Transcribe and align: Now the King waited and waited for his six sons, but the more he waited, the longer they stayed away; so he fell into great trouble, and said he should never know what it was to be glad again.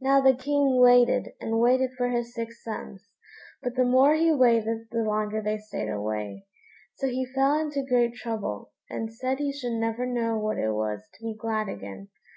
Now 0.00 0.20
the 0.20 0.36
King 0.36 0.80
waited 0.80 1.30
and 1.40 1.58
waited 1.58 1.94
for 1.98 2.08
his 2.08 2.32
six 2.32 2.62
sons, 2.62 3.10
but 3.60 3.74
the 3.74 3.82
more 3.84 4.14
he 4.14 4.32
waited, 4.32 4.86
the 4.92 5.02
longer 5.02 5.42
they 5.42 5.58
stayed 5.58 5.88
away; 5.88 6.46
so 6.94 7.08
he 7.08 7.26
fell 7.26 7.58
into 7.58 7.82
great 7.84 8.14
trouble, 8.14 8.70
and 8.88 9.12
said 9.12 9.40
he 9.40 9.50
should 9.52 9.72
never 9.80 10.06
know 10.06 10.38
what 10.38 10.58
it 10.58 10.70
was 10.70 11.00
to 11.14 11.24
be 11.24 11.34
glad 11.34 11.68
again. 11.68 12.06